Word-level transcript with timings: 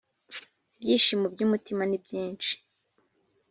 Ibyishimo 0.77 1.25
by’umutima 1.33 1.83
nibyinshi 1.89 2.53